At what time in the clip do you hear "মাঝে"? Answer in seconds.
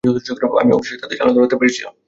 1.07-1.17